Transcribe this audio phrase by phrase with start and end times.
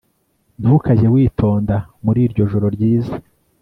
[0.61, 3.15] ntukajye witonda muri iryo joro ryiza